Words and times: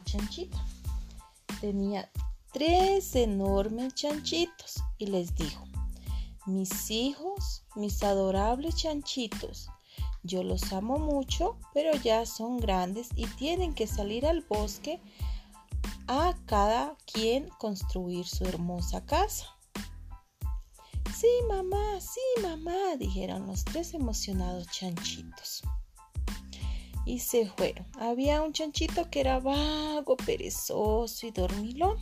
hermano 0.00 0.04
chanchito. 0.04 0.58
Tenía 1.60 2.10
tres 2.52 3.14
enormes 3.14 3.94
chanchitos 3.94 4.82
y 4.98 5.06
les 5.06 5.34
dijo, 5.34 5.64
mis 6.46 6.90
hijos, 6.90 7.64
mis 7.76 8.02
adorables 8.02 8.76
chanchitos, 8.76 9.68
yo 10.22 10.42
los 10.42 10.72
amo 10.72 10.98
mucho, 10.98 11.56
pero 11.74 11.96
ya 11.96 12.26
son 12.26 12.58
grandes 12.58 13.08
y 13.14 13.26
tienen 13.26 13.74
que 13.74 13.86
salir 13.86 14.26
al 14.26 14.42
bosque 14.42 15.00
a 16.08 16.34
cada 16.46 16.96
quien 17.12 17.48
construir 17.58 18.26
su 18.26 18.44
hermosa 18.44 19.04
casa. 19.04 19.46
Sí, 21.16 21.28
mamá, 21.48 22.00
sí, 22.00 22.42
mamá, 22.42 22.96
dijeron 22.98 23.46
los 23.46 23.64
tres 23.64 23.94
emocionados 23.94 24.66
chanchitos. 24.68 25.62
Y 27.10 27.18
se 27.18 27.44
fueron. 27.44 27.84
Había 27.98 28.40
un 28.40 28.52
chanchito 28.52 29.10
que 29.10 29.18
era 29.18 29.40
vago, 29.40 30.16
perezoso 30.16 31.26
y 31.26 31.32
dormilón. 31.32 31.98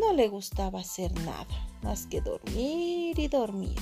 No 0.00 0.14
le 0.14 0.28
gustaba 0.28 0.80
hacer 0.80 1.12
nada 1.20 1.46
más 1.82 2.06
que 2.06 2.22
dormir 2.22 3.18
y 3.18 3.28
dormir. 3.28 3.76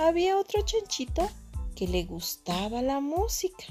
Había 0.00 0.36
otro 0.36 0.62
chanchito 0.62 1.30
que 1.76 1.86
le 1.86 2.06
gustaba 2.06 2.82
la 2.82 2.98
música. 2.98 3.66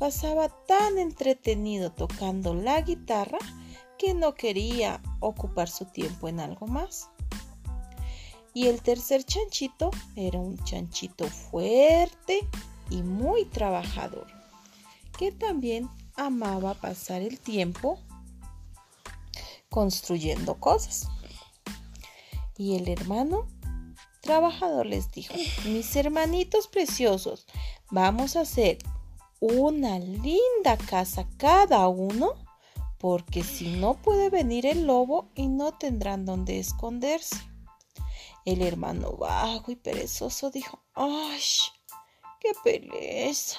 Pasaba 0.00 0.48
tan 0.66 0.98
entretenido 0.98 1.92
tocando 1.92 2.52
la 2.52 2.80
guitarra 2.80 3.38
que 3.98 4.14
no 4.14 4.34
quería 4.34 5.00
ocupar 5.20 5.68
su 5.68 5.84
tiempo 5.84 6.26
en 6.26 6.40
algo 6.40 6.66
más. 6.66 7.08
Y 8.52 8.66
el 8.66 8.82
tercer 8.82 9.22
chanchito 9.22 9.92
era 10.16 10.40
un 10.40 10.58
chanchito 10.64 11.28
fuerte 11.28 12.48
y 12.90 13.02
muy 13.02 13.44
trabajador, 13.44 14.26
que 15.18 15.32
también 15.32 15.90
amaba 16.16 16.74
pasar 16.74 17.22
el 17.22 17.40
tiempo 17.40 17.98
construyendo 19.68 20.58
cosas. 20.58 21.08
Y 22.56 22.76
el 22.76 22.88
hermano 22.88 23.46
trabajador 24.20 24.86
les 24.86 25.10
dijo, 25.12 25.34
mis 25.66 25.94
hermanitos 25.96 26.68
preciosos, 26.68 27.46
vamos 27.90 28.36
a 28.36 28.40
hacer 28.40 28.78
una 29.40 29.98
linda 29.98 30.76
casa 30.88 31.28
cada 31.36 31.86
uno, 31.88 32.32
porque 32.98 33.44
si 33.44 33.76
no 33.76 33.94
puede 33.94 34.30
venir 34.30 34.64
el 34.66 34.86
lobo 34.86 35.30
y 35.34 35.48
no 35.48 35.72
tendrán 35.72 36.24
donde 36.24 36.58
esconderse. 36.58 37.36
El 38.44 38.62
hermano 38.62 39.12
bajo 39.12 39.70
y 39.70 39.76
perezoso 39.76 40.50
dijo, 40.50 40.82
¡ay! 40.94 41.42
¡Qué 42.40 42.52
pereza! 42.64 43.58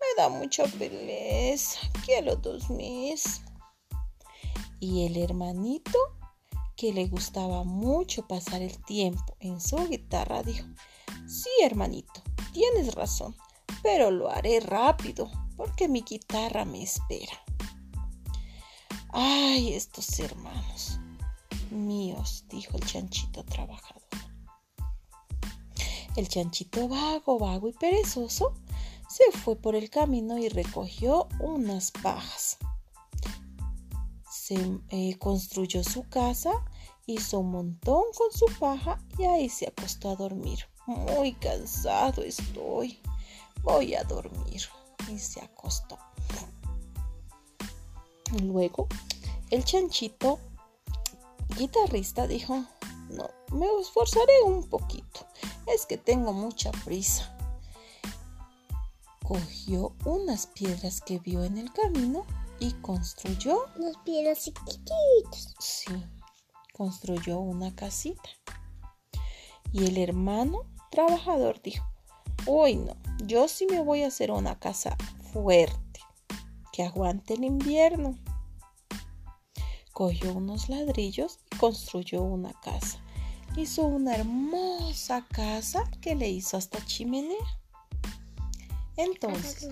Me 0.00 0.22
da 0.22 0.28
mucha 0.28 0.64
pereza. 0.64 1.80
Quiero 2.04 2.36
dos 2.36 2.70
mis. 2.70 3.42
Y 4.80 5.06
el 5.06 5.16
hermanito 5.16 5.98
que 6.76 6.92
le 6.92 7.06
gustaba 7.06 7.64
mucho 7.64 8.26
pasar 8.26 8.60
el 8.62 8.76
tiempo 8.84 9.36
en 9.40 9.60
su 9.60 9.88
guitarra, 9.88 10.42
dijo, 10.42 10.66
sí, 11.26 11.48
hermanito, 11.62 12.22
tienes 12.52 12.94
razón, 12.94 13.34
pero 13.82 14.10
lo 14.10 14.30
haré 14.30 14.60
rápido 14.60 15.30
porque 15.56 15.88
mi 15.88 16.02
guitarra 16.02 16.66
me 16.66 16.82
espera. 16.82 17.32
Ay, 19.08 19.72
estos 19.72 20.18
hermanos 20.20 21.00
míos, 21.70 22.44
dijo 22.48 22.76
el 22.76 22.84
chanchito 22.84 23.44
trabajador. 23.44 24.02
El 26.16 26.28
chanchito 26.28 26.88
vago, 26.88 27.38
vago 27.38 27.68
y 27.68 27.72
perezoso 27.72 28.54
se 29.08 29.38
fue 29.38 29.56
por 29.56 29.74
el 29.74 29.90
camino 29.90 30.38
y 30.38 30.48
recogió 30.48 31.28
unas 31.40 31.90
pajas 31.90 32.58
se 34.46 34.80
eh, 34.90 35.18
construyó 35.18 35.82
su 35.82 36.08
casa, 36.08 36.52
hizo 37.06 37.40
un 37.40 37.50
montón 37.50 38.04
con 38.16 38.30
su 38.30 38.46
paja 38.60 39.00
y 39.18 39.24
ahí 39.24 39.48
se 39.48 39.66
acostó 39.66 40.10
a 40.10 40.14
dormir. 40.14 40.60
Muy 40.86 41.32
cansado 41.32 42.22
estoy. 42.22 43.00
Voy 43.64 43.96
a 43.96 44.04
dormir. 44.04 44.62
Y 45.10 45.18
se 45.18 45.40
acostó. 45.40 45.98
Luego, 48.40 48.86
el 49.50 49.64
chanchito 49.64 50.38
guitarrista 51.56 52.28
dijo, 52.28 52.64
no, 53.10 53.28
me 53.50 53.66
esforzaré 53.80 54.42
un 54.44 54.68
poquito. 54.68 55.26
Es 55.66 55.86
que 55.86 55.98
tengo 55.98 56.32
mucha 56.32 56.70
prisa. 56.84 57.35
Cogió 59.26 59.92
unas 60.04 60.46
piedras 60.46 61.00
que 61.00 61.18
vio 61.18 61.42
en 61.42 61.58
el 61.58 61.72
camino 61.72 62.24
y 62.60 62.70
construyó 62.74 63.66
unos 63.76 63.96
piedras 64.04 64.44
chiquititos. 64.44 65.52
Sí, 65.58 65.90
construyó 66.72 67.40
una 67.40 67.74
casita. 67.74 68.30
Y 69.72 69.84
el 69.86 69.98
hermano 69.98 70.60
trabajador 70.92 71.60
dijo, 71.60 71.84
hoy 72.46 72.76
no, 72.76 72.96
yo 73.24 73.48
sí 73.48 73.66
me 73.68 73.80
voy 73.80 74.04
a 74.04 74.08
hacer 74.08 74.30
una 74.30 74.60
casa 74.60 74.96
fuerte, 75.32 76.00
que 76.72 76.84
aguante 76.84 77.34
el 77.34 77.42
invierno. 77.42 78.16
Cogió 79.92 80.34
unos 80.34 80.68
ladrillos 80.68 81.40
y 81.50 81.56
construyó 81.56 82.22
una 82.22 82.52
casa. 82.60 83.00
Hizo 83.56 83.86
una 83.86 84.14
hermosa 84.14 85.26
casa 85.32 85.90
que 86.00 86.14
le 86.14 86.28
hizo 86.28 86.56
hasta 86.56 86.84
chimenea. 86.86 87.58
Entonces, 88.96 89.68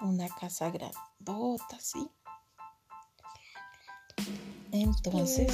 una 0.00 0.28
casa 0.28 0.70
grandota, 0.70 1.78
¿sí? 1.80 2.10
Entonces, 4.72 5.52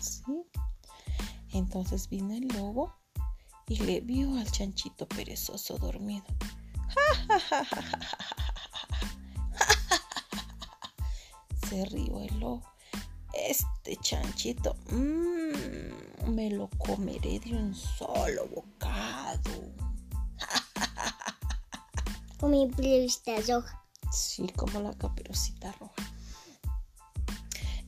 ¿sí? 0.00 0.44
Entonces 1.52 2.08
vino 2.08 2.34
el 2.34 2.48
lobo 2.48 2.94
y 3.66 3.76
le 3.80 4.00
vio 4.00 4.38
al 4.38 4.50
chanchito 4.50 5.06
perezoso 5.06 5.76
dormido. 5.78 6.24
Se 11.68 11.84
rió 11.86 12.22
el 12.22 12.40
lobo. 12.40 12.62
Este 13.34 13.96
chanchito 13.96 14.74
mmm, 14.90 16.30
me 16.30 16.50
lo 16.50 16.68
comeré 16.78 17.38
de 17.40 17.54
un 17.54 17.74
solo 17.74 18.46
bocado. 18.48 19.87
Con 22.38 22.52
mi 22.52 22.68
caperucita 22.70 23.40
roja. 23.48 23.84
Sí, 24.12 24.46
como 24.54 24.80
la 24.80 24.94
caperucita 24.94 25.72
roja. 25.72 26.12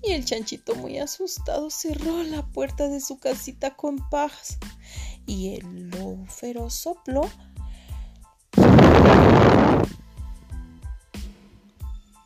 Y 0.03 0.13
el 0.13 0.25
chanchito 0.25 0.75
muy 0.75 0.99
asustado 0.99 1.71
cerró 1.71 2.23
la 2.23 2.43
puerta 2.43 2.89
de 2.89 3.01
su 3.01 3.19
casita 3.19 3.77
con 3.77 3.97
pajas. 4.11 4.59
Y 5.27 5.55
el 5.55 5.91
lobo 5.91 6.27
feroz 6.27 6.75
sopló. 6.75 7.31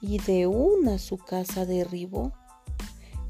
Y 0.00 0.18
de 0.18 0.46
una 0.46 0.98
su 0.98 1.18
casa 1.18 1.66
derribó. 1.66 2.32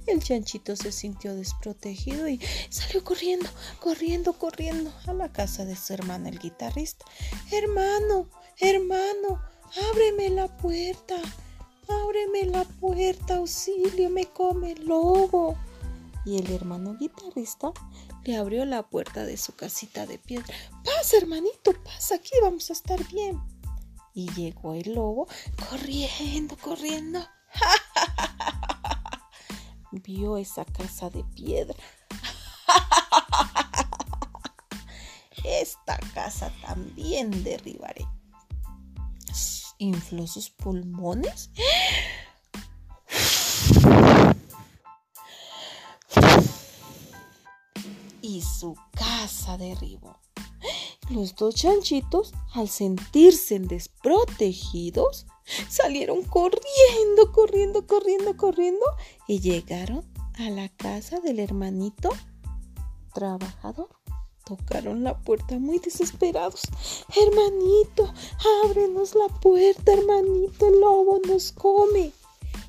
El 0.06 0.22
chanchito 0.22 0.76
se 0.76 0.92
sintió 0.92 1.34
desprotegido 1.34 2.28
y 2.28 2.38
salió 2.68 3.02
corriendo, 3.02 3.48
corriendo, 3.80 4.34
corriendo 4.34 4.92
a 5.06 5.14
la 5.14 5.32
casa 5.32 5.64
de 5.64 5.76
su 5.76 5.94
hermana 5.94 6.28
el 6.28 6.38
guitarrista. 6.38 7.06
Hermano, 7.50 8.28
hermano, 8.60 9.40
ábreme 9.90 10.30
la 10.30 10.48
puerta, 10.48 11.16
ábreme 11.88 12.46
la 12.46 12.64
puerta, 12.64 13.36
auxilio, 13.36 14.10
me 14.10 14.26
come 14.26 14.72
el 14.72 14.86
lobo. 14.86 15.56
Y 16.24 16.38
el 16.38 16.50
hermano 16.52 16.96
guitarrista 16.96 17.72
le 18.24 18.36
abrió 18.36 18.64
la 18.64 18.82
puerta 18.82 19.24
de 19.24 19.36
su 19.36 19.54
casita 19.54 20.06
de 20.06 20.18
piedra. 20.18 20.54
Pasa, 20.84 21.18
hermanito, 21.18 21.72
pasa, 21.84 22.14
aquí 22.14 22.30
vamos 22.42 22.70
a 22.70 22.72
estar 22.72 23.06
bien. 23.08 23.40
Y 24.14 24.32
llegó 24.32 24.74
el 24.74 24.94
lobo 24.94 25.28
corriendo, 25.68 26.56
corriendo. 26.56 27.20
Vio 29.90 30.38
esa 30.38 30.64
casa 30.64 31.10
de 31.10 31.24
piedra. 31.24 31.76
Esta 35.44 35.98
casa 36.14 36.50
también 36.62 37.44
derribaré 37.44 38.06
infló 39.78 40.26
sus 40.26 40.50
pulmones. 40.50 41.50
Y 48.22 48.42
su 48.42 48.76
casa 48.92 49.56
derribó. 49.58 50.18
Los 51.10 51.36
dos 51.36 51.54
chanchitos, 51.54 52.32
al 52.54 52.68
sentirse 52.68 53.58
desprotegidos, 53.58 55.26
salieron 55.68 56.22
corriendo, 56.22 57.30
corriendo, 57.32 57.86
corriendo, 57.86 58.36
corriendo 58.36 58.86
y 59.28 59.40
llegaron 59.40 60.04
a 60.38 60.48
la 60.48 60.68
casa 60.70 61.20
del 61.20 61.40
hermanito 61.40 62.10
trabajador. 63.12 63.88
Tocaron 64.44 65.04
la 65.04 65.16
puerta 65.16 65.58
muy 65.58 65.78
desesperados. 65.78 66.62
Hermanito, 67.16 68.12
ábrenos 68.64 69.14
la 69.14 69.28
puerta, 69.40 69.92
hermanito, 69.92 70.68
el 70.68 70.80
lobo 70.80 71.20
nos 71.26 71.52
come. 71.52 72.12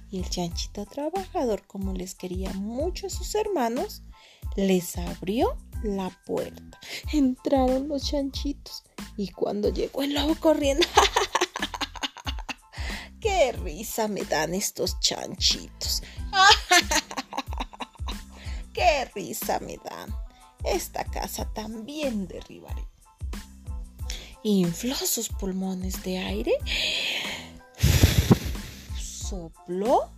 Y 0.10 0.20
el 0.20 0.30
chanchito 0.30 0.86
trabajador, 0.86 1.64
como 1.68 1.94
les 1.94 2.16
quería 2.16 2.54
mucho 2.54 3.08
a 3.08 3.10
sus 3.10 3.36
hermanos, 3.36 4.04
les 4.56 4.98
abrió 4.98 5.58
la 5.84 6.10
puerta. 6.26 6.80
Entraron 7.12 7.90
los 7.90 8.06
chanchitos 8.06 8.84
y 9.18 9.30
cuando 9.30 9.70
llegó 9.70 10.02
el 10.02 10.14
lobo 10.14 10.36
corriendo, 10.36 10.88
¡qué 13.20 13.52
risa 13.52 14.08
me 14.08 14.24
dan 14.24 14.54
estos 14.54 15.00
chanchitos! 15.00 16.04
¡Qué 18.74 19.06
risa 19.14 19.60
me 19.60 19.78
dan! 19.78 20.14
Esta 20.66 21.04
casa 21.06 21.46
también 21.54 22.28
derribaré. 22.28 22.88
Infló 24.44 24.96
sus 24.96 25.30
pulmones 25.30 26.04
de 26.04 26.20
aire, 26.20 26.54
sopló, 29.00 30.10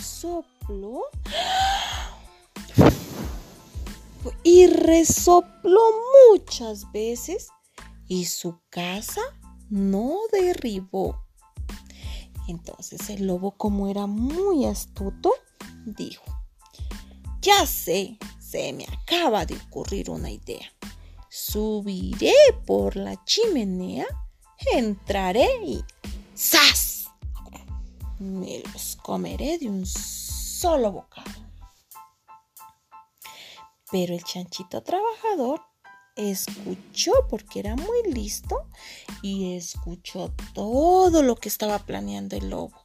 sopló 0.00 1.02
y 4.42 4.66
resopló 4.66 5.80
muchas 6.30 6.90
veces 6.92 7.48
y 8.08 8.24
su 8.26 8.60
casa 8.70 9.22
no 9.70 10.18
derribó. 10.32 11.24
Entonces 12.48 13.08
el 13.10 13.26
lobo, 13.26 13.52
como 13.52 13.88
era 13.88 14.06
muy 14.06 14.66
astuto, 14.66 15.32
dijo, 15.86 16.24
ya 17.44 17.66
sé, 17.66 18.16
se 18.40 18.72
me 18.72 18.86
acaba 18.86 19.44
de 19.44 19.54
ocurrir 19.54 20.08
una 20.08 20.30
idea. 20.30 20.66
Subiré 21.28 22.32
por 22.64 22.96
la 22.96 23.22
chimenea, 23.24 24.06
entraré 24.72 25.48
y 25.62 25.84
¡zas! 26.34 27.10
Me 28.18 28.62
los 28.72 28.96
comeré 28.96 29.58
de 29.58 29.68
un 29.68 29.84
solo 29.84 30.90
bocado. 30.92 31.30
Pero 33.90 34.14
el 34.14 34.24
chanchito 34.24 34.82
trabajador 34.82 35.60
escuchó 36.16 37.12
porque 37.28 37.60
era 37.60 37.76
muy 37.76 38.10
listo 38.10 38.68
y 39.20 39.54
escuchó 39.54 40.32
todo 40.54 41.22
lo 41.22 41.36
que 41.36 41.50
estaba 41.50 41.78
planeando 41.78 42.36
el 42.36 42.48
lobo. 42.48 42.83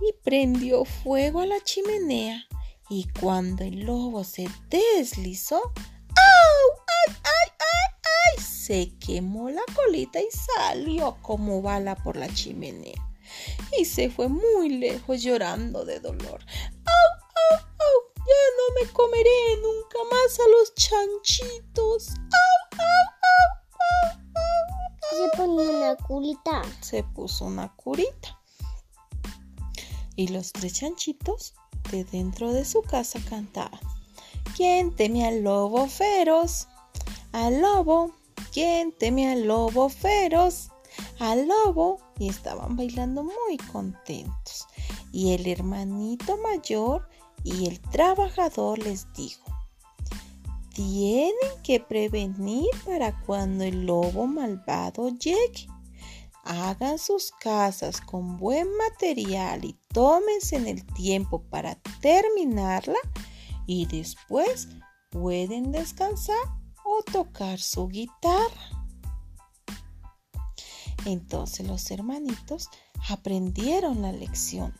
Y 0.00 0.12
prendió 0.22 0.84
fuego 0.84 1.40
a 1.40 1.46
la 1.46 1.60
chimenea 1.62 2.48
y 2.90 3.06
cuando 3.20 3.64
el 3.64 3.80
lobo 3.80 4.24
se 4.24 4.48
deslizó, 4.70 5.56
¡au! 5.56 5.72
¡ay, 6.86 7.14
ay, 7.22 7.52
ay, 7.58 8.38
ay! 8.38 8.42
Se 8.42 8.96
quemó 8.98 9.50
la 9.50 9.62
colita 9.74 10.20
y 10.20 10.28
salió 10.30 11.18
como 11.20 11.60
bala 11.60 11.96
por 11.96 12.16
la 12.16 12.32
chimenea. 12.32 12.96
Y 13.78 13.84
se 13.84 14.08
fue 14.08 14.28
muy 14.28 14.70
lejos 14.70 15.22
llorando 15.22 15.84
de 15.84 16.00
dolor. 16.00 16.40
¡Au, 16.86 17.10
au, 17.34 17.58
au! 17.58 18.12
Ya 18.16 18.44
no 18.56 18.80
me 18.80 18.92
comeré 18.92 19.56
nunca 19.62 19.98
más 20.10 20.40
a 20.40 20.48
los 20.48 20.74
chanchitos. 20.74 22.08
¡Au, 22.08 22.78
au, 22.78 23.04
au, 23.28 24.10
au! 24.10 25.30
Se 25.30 25.36
ponía 25.36 25.70
una 25.70 25.96
curita. 25.96 26.62
Se 26.80 27.02
puso 27.02 27.44
una 27.44 27.74
curita. 27.76 28.37
Y 30.18 30.26
los 30.26 30.52
tres 30.52 30.72
chanchitos 30.72 31.54
de 31.92 32.02
dentro 32.02 32.52
de 32.52 32.64
su 32.64 32.82
casa 32.82 33.20
cantaban. 33.30 33.78
¿Quién 34.56 34.90
teme 34.96 35.24
al 35.24 35.44
lobo 35.44 35.86
feroz? 35.86 36.66
Al 37.30 37.60
lobo. 37.62 38.10
¿Quién 38.52 38.90
teme 38.90 39.30
al 39.30 39.46
lobo 39.46 39.88
feroz? 39.88 40.70
Al 41.20 41.46
lobo. 41.46 42.00
Y 42.18 42.30
estaban 42.30 42.74
bailando 42.74 43.22
muy 43.22 43.58
contentos. 43.70 44.66
Y 45.12 45.34
el 45.34 45.46
hermanito 45.46 46.36
mayor 46.38 47.08
y 47.44 47.68
el 47.68 47.78
trabajador 47.78 48.80
les 48.80 49.06
dijo, 49.12 49.44
tienen 50.74 51.32
que 51.62 51.78
prevenir 51.78 52.66
para 52.84 53.20
cuando 53.20 53.62
el 53.62 53.86
lobo 53.86 54.26
malvado 54.26 55.10
llegue. 55.10 55.68
Hagan 56.44 56.98
sus 56.98 57.32
casas 57.32 58.00
con 58.00 58.36
buen 58.36 58.68
material 58.76 59.64
y 59.64 59.78
tómense 59.92 60.56
en 60.56 60.66
el 60.66 60.86
tiempo 60.94 61.42
para 61.42 61.74
terminarla 62.00 62.98
y 63.66 63.86
después 63.86 64.68
pueden 65.10 65.72
descansar 65.72 66.36
o 66.84 67.02
tocar 67.02 67.58
su 67.58 67.88
guitarra. 67.88 68.78
Entonces 71.04 71.66
los 71.66 71.90
hermanitos 71.90 72.68
aprendieron 73.08 74.02
la 74.02 74.12
lección 74.12 74.74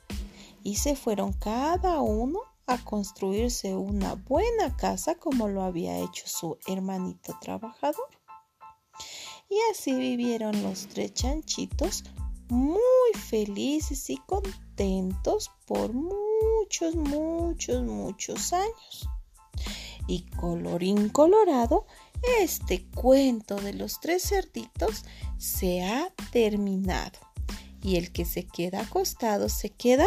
y 0.62 0.76
se 0.76 0.96
fueron 0.96 1.32
cada 1.32 2.00
uno 2.00 2.40
a 2.66 2.76
construirse 2.84 3.74
una 3.74 4.14
buena 4.14 4.76
casa 4.76 5.14
como 5.14 5.48
lo 5.48 5.62
había 5.62 5.98
hecho 5.98 6.26
su 6.26 6.58
hermanito 6.66 7.34
trabajador. 7.40 8.17
Y 9.50 9.56
así 9.70 9.94
vivieron 9.94 10.62
los 10.62 10.88
tres 10.88 11.14
chanchitos 11.14 12.04
muy 12.48 12.80
felices 13.28 14.10
y 14.10 14.18
contentos 14.18 15.50
por 15.66 15.92
muchos, 15.92 16.94
muchos, 16.94 17.82
muchos 17.82 18.52
años. 18.52 19.08
Y 20.06 20.22
colorín 20.36 21.08
colorado, 21.08 21.86
este 22.40 22.86
cuento 22.88 23.56
de 23.56 23.74
los 23.74 24.00
tres 24.00 24.22
cerditos 24.22 25.04
se 25.38 25.82
ha 25.82 26.12
terminado. 26.30 27.18
Y 27.82 27.96
el 27.96 28.12
que 28.12 28.24
se 28.24 28.46
queda 28.46 28.80
acostado 28.82 29.48
se 29.48 29.70
queda 29.70 30.06